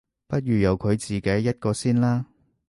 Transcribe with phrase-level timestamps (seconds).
[0.25, 2.25] 不如由佢自己一個先啦